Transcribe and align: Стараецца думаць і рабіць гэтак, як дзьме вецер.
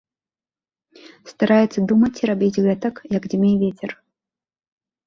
Стараецца 1.31 1.79
думаць 1.91 2.11
і 2.23 2.31
рабіць 2.33 2.61
гэтак, 2.67 2.95
як 3.19 3.23
дзьме 3.31 3.51
вецер. 3.67 3.91